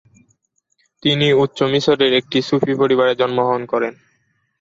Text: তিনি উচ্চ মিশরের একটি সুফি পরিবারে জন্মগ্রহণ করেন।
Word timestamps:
তিনি 1.03 1.27
উচ্চ 1.43 1.59
মিশরের 1.71 2.11
একটি 2.19 2.37
সুফি 2.41 2.73
পরিবারে 2.81 3.13
জন্মগ্রহণ 3.15 3.61
করেন। 3.71 3.93